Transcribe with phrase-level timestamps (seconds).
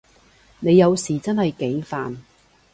[0.61, 2.17] 你有時真係幾煩